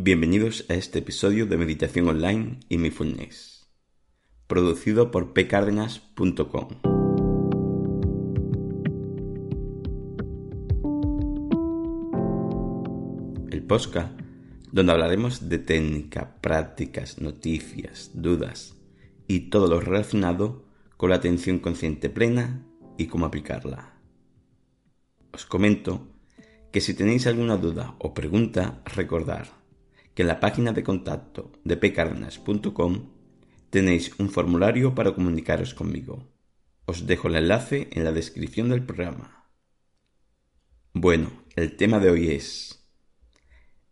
[0.00, 3.68] Bienvenidos a este episodio de Meditación Online y Mindfulness,
[4.46, 6.68] producido por pcardenas.com.
[13.50, 14.12] El Posca,
[14.70, 18.76] donde hablaremos de técnica, prácticas, noticias, dudas
[19.26, 20.64] y todo lo relacionado
[20.96, 22.64] con la atención consciente plena
[22.98, 23.94] y cómo aplicarla.
[25.32, 26.06] Os comento
[26.70, 29.58] que si tenéis alguna duda o pregunta, recordar
[30.18, 33.08] que en la página de contacto de pcardenas.com
[33.70, 36.26] tenéis un formulario para comunicaros conmigo.
[36.86, 39.48] Os dejo el enlace en la descripción del programa.
[40.92, 42.84] Bueno, el tema de hoy es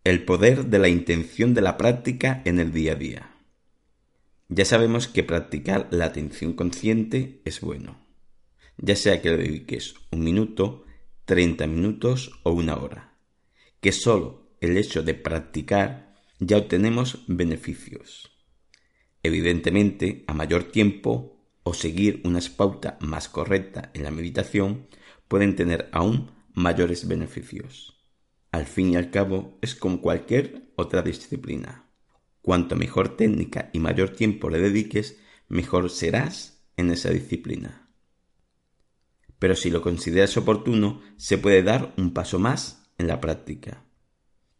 [0.03, 3.31] el poder de la intención de la práctica en el día a día.
[4.49, 8.05] Ya sabemos que practicar la atención consciente es bueno,
[8.75, 10.83] ya sea que le dediques un minuto,
[11.23, 13.13] 30 minutos o una hora,
[13.79, 16.06] que solo el hecho de practicar
[16.39, 18.31] ya obtenemos beneficios.
[19.23, 24.87] Evidentemente, a mayor tiempo o seguir una pauta más correcta en la meditación
[25.27, 28.05] pueden tener aún mayores beneficios.
[28.51, 31.89] Al fin y al cabo, es como cualquier otra disciplina.
[32.41, 37.89] Cuanto mejor técnica y mayor tiempo le dediques, mejor serás en esa disciplina.
[39.39, 43.86] Pero si lo consideras oportuno, se puede dar un paso más en la práctica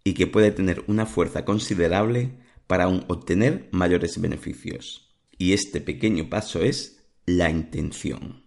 [0.08, 5.14] y que puede tener una fuerza considerable para obtener mayores beneficios.
[5.38, 8.46] Y este pequeño paso es la intención.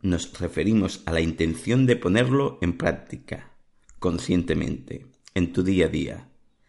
[0.00, 3.52] Nos referimos a la intención de ponerlo en práctica,
[3.98, 5.04] conscientemente,
[5.34, 6.28] en tu día a día,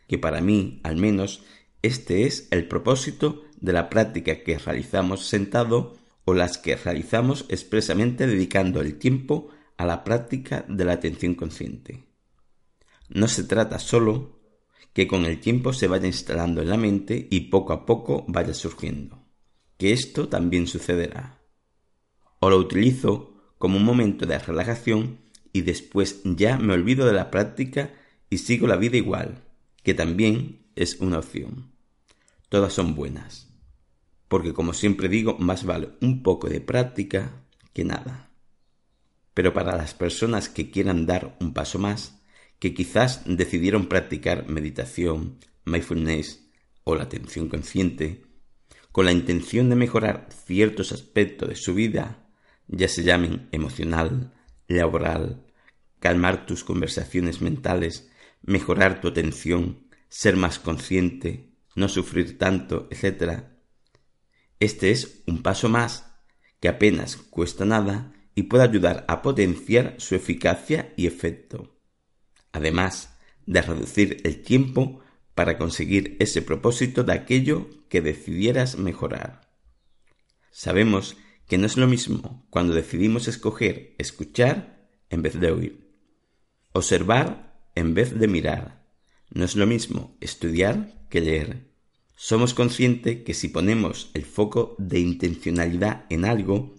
[0.10, 1.46] que para mí, al menos,
[1.82, 8.28] este es el propósito de la práctica que realizamos sentado o las que realizamos expresamente
[8.28, 12.08] dedicando el tiempo a la práctica de la atención consciente.
[13.10, 14.40] No se trata solo
[14.94, 18.54] que con el tiempo se vaya instalando en la mente y poco a poco vaya
[18.54, 19.24] surgiendo,
[19.78, 21.40] que esto también sucederá.
[22.40, 25.20] O lo utilizo como un momento de relajación
[25.54, 27.94] y después ya me olvido de la práctica
[28.30, 29.44] y sigo la vida igual,
[29.84, 31.72] que también es una opción.
[32.50, 33.48] Todas son buenas,
[34.28, 37.44] porque como siempre digo, más vale un poco de práctica
[37.74, 38.32] que nada.
[39.34, 42.17] Pero para las personas que quieran dar un paso más,
[42.60, 46.50] que quizás decidieron practicar meditación, mindfulness
[46.84, 48.24] o la atención consciente,
[48.92, 52.28] con la intención de mejorar ciertos aspectos de su vida,
[52.68, 54.34] ya se llamen emocional,
[54.68, 55.46] laboral,
[56.00, 58.10] calmar tus conversaciones mentales,
[58.42, 63.44] mejorar tu atención, ser más consciente, no sufrir tanto, etc.
[64.60, 66.12] Este es un paso más
[66.60, 71.77] que apenas cuesta nada y puede ayudar a potenciar su eficacia y efecto
[72.52, 75.02] además de reducir el tiempo
[75.36, 79.50] para conseguir ese propósito de aquello que decidieras mejorar.
[80.52, 81.16] Sabemos
[81.48, 85.92] que no es lo mismo cuando decidimos escoger escuchar en vez de oír,
[86.74, 88.86] observar en vez de mirar.
[89.30, 91.72] No es lo mismo estudiar que leer.
[92.16, 96.76] Somos conscientes que si ponemos el foco de intencionalidad en algo,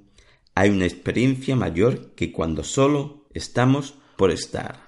[0.55, 4.88] hay una experiencia mayor que cuando solo estamos por estar.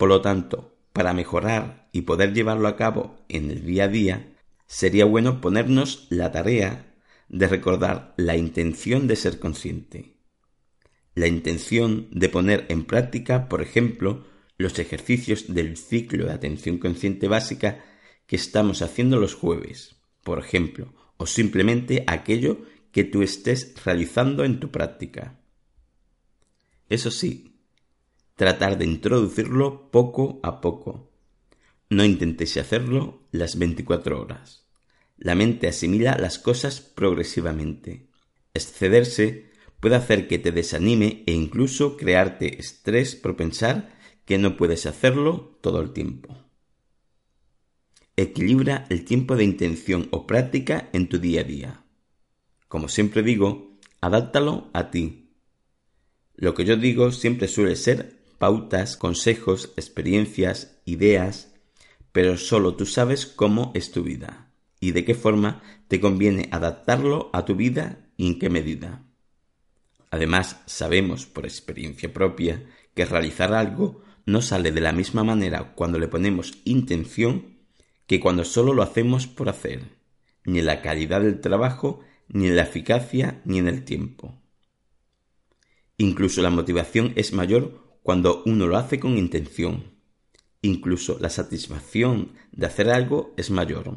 [0.00, 4.32] Por lo tanto, para mejorar y poder llevarlo a cabo en el día a día,
[4.66, 6.94] sería bueno ponernos la tarea
[7.28, 10.16] de recordar la intención de ser consciente.
[11.14, 14.24] La intención de poner en práctica, por ejemplo,
[14.56, 17.84] los ejercicios del ciclo de atención consciente básica
[18.26, 24.60] que estamos haciendo los jueves, por ejemplo, o simplemente aquello que tú estés realizando en
[24.60, 25.38] tu práctica.
[26.88, 27.49] Eso sí,
[28.40, 31.10] tratar de introducirlo poco a poco.
[31.90, 34.66] No intentéis hacerlo las 24 horas.
[35.18, 38.08] La mente asimila las cosas progresivamente.
[38.54, 44.86] Excederse puede hacer que te desanime e incluso crearte estrés por pensar que no puedes
[44.86, 46.34] hacerlo todo el tiempo.
[48.16, 51.84] Equilibra el tiempo de intención o práctica en tu día a día.
[52.68, 55.28] Como siempre digo, adáptalo a ti.
[56.36, 61.52] Lo que yo digo siempre suele ser pautas, consejos, experiencias, ideas,
[62.10, 64.50] pero solo tú sabes cómo es tu vida
[64.80, 69.04] y de qué forma te conviene adaptarlo a tu vida y en qué medida.
[70.10, 72.64] Además, sabemos por experiencia propia
[72.94, 77.58] que realizar algo no sale de la misma manera cuando le ponemos intención
[78.06, 79.82] que cuando solo lo hacemos por hacer,
[80.46, 84.40] ni en la calidad del trabajo, ni en la eficacia, ni en el tiempo.
[85.98, 89.98] Incluso la motivación es mayor cuando uno lo hace con intención.
[90.62, 93.96] incluso la satisfacción de hacer algo es mayor,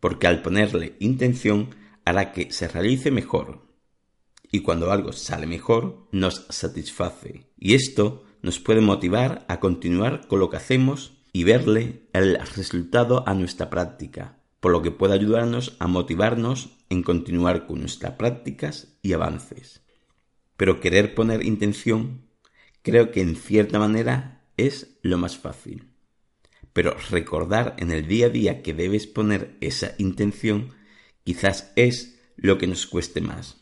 [0.00, 3.66] porque al ponerle intención hará que se realice mejor.
[4.50, 7.46] Y cuando algo sale mejor, nos satisface.
[7.56, 13.22] Y esto nos puede motivar a continuar con lo que hacemos y verle el resultado
[13.28, 18.96] a nuestra práctica, por lo que puede ayudarnos a motivarnos en continuar con nuestras prácticas
[19.02, 19.82] y avances.
[20.56, 22.25] Pero querer poner intención
[22.86, 25.90] creo que en cierta manera es lo más fácil.
[26.72, 30.72] Pero recordar en el día a día que debes poner esa intención
[31.24, 33.56] quizás es lo que nos cueste más.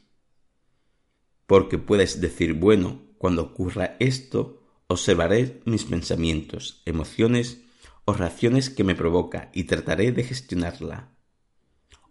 [1.47, 7.63] Porque puedes decir, bueno, cuando ocurra esto, observaré mis pensamientos, emociones
[8.05, 11.17] o reacciones que me provoca y trataré de gestionarla.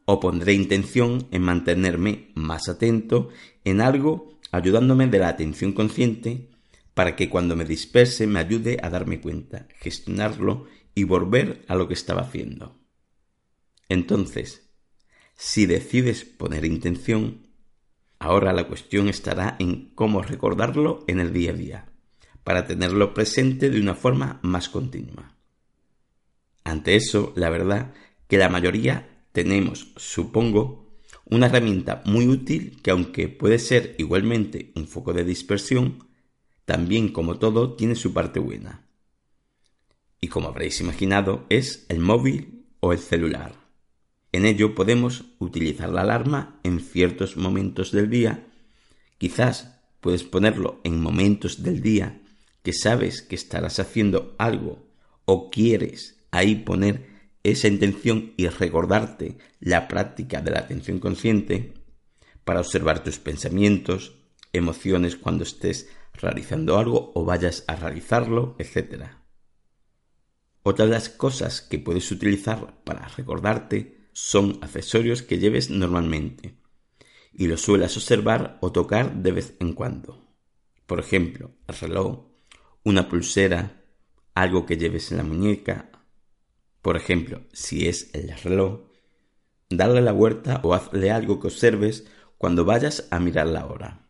[0.06, 3.30] O pondré intención en mantenerme más atento
[3.66, 6.50] en algo ayudándome de la atención consciente
[6.94, 11.88] para que cuando me disperse me ayude a darme cuenta, gestionarlo y volver a lo
[11.88, 12.80] que estaba haciendo.
[13.90, 14.70] Entonces,
[15.36, 17.48] si decides poner intención,
[18.20, 21.86] ahora la cuestión estará en cómo recordarlo en el día a día,
[22.44, 25.36] para tenerlo presente de una forma más continua.
[26.64, 27.94] Ante eso, la verdad
[28.28, 30.84] que la mayoría tenemos, supongo,
[31.26, 36.08] una herramienta muy útil que aunque puede ser igualmente un foco de dispersión,
[36.66, 38.88] también como todo tiene su parte buena.
[40.22, 43.56] Y como habréis imaginado, es el móvil o el celular.
[44.32, 48.48] En ello podemos utilizar la alarma en ciertos momentos del día.
[49.18, 52.22] Quizás puedes ponerlo en momentos del día
[52.64, 54.88] que sabes que estarás haciendo algo
[55.26, 57.14] o quieres ahí poner
[57.44, 61.74] esa intención y recordarte la práctica de la atención consciente
[62.44, 64.16] para observar tus pensamientos,
[64.54, 69.06] emociones cuando estés realizando algo o vayas a realizarlo, etc.
[70.64, 76.58] Otra de las cosas que puedes utilizar para recordarte son accesorios que lleves normalmente
[77.34, 80.24] y los suelas observar o tocar de vez en cuando.
[80.86, 82.28] Por ejemplo, el reloj,
[82.84, 83.84] una pulsera,
[84.36, 85.90] algo que lleves en la muñeca.
[86.82, 88.82] Por ejemplo, si es el reloj,
[89.70, 92.06] darle la vuelta o hazle algo que observes
[92.38, 94.03] cuando vayas a mirar la hora.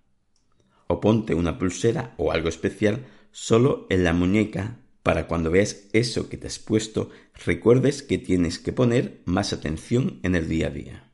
[0.87, 6.29] O ponte una pulsera o algo especial solo en la muñeca para cuando veas eso
[6.29, 7.09] que te has puesto,
[7.45, 11.11] recuerdes que tienes que poner más atención en el día a día.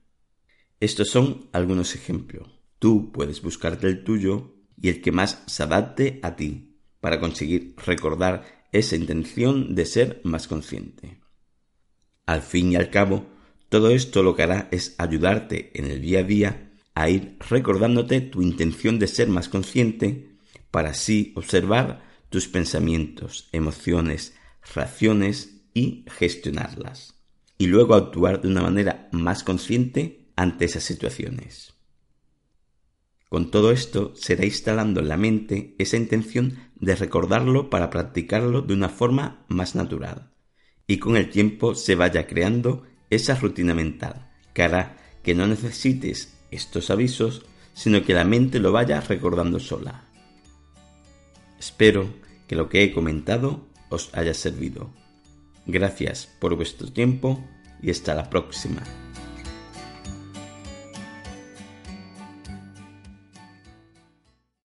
[0.79, 2.47] Estos son algunos ejemplos.
[2.77, 7.73] Tú puedes buscarte el tuyo y el que más se adapte a ti para conseguir
[7.83, 11.19] recordar esa intención de ser más consciente.
[12.27, 13.25] Al fin y al cabo,
[13.69, 16.68] todo esto lo que hará es ayudarte en el día a día
[16.99, 20.35] a ir recordándote tu intención de ser más consciente
[20.69, 24.35] para así observar tus pensamientos, emociones,
[24.75, 27.15] reacciones y gestionarlas.
[27.57, 31.73] Y luego actuar de una manera más consciente ante esas situaciones.
[33.29, 38.73] Con todo esto será instalando en la mente esa intención de recordarlo para practicarlo de
[38.73, 40.33] una forma más natural.
[40.85, 46.38] Y con el tiempo se vaya creando esa rutina mental que hará que no necesites
[46.51, 50.03] estos avisos, sino que la mente lo vaya recordando sola.
[51.59, 52.09] Espero
[52.47, 54.91] que lo que he comentado os haya servido.
[55.65, 57.43] Gracias por vuestro tiempo
[57.81, 58.83] y hasta la próxima.